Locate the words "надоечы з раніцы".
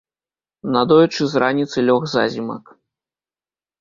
0.75-1.77